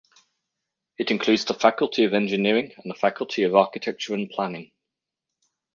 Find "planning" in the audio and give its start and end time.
4.31-4.71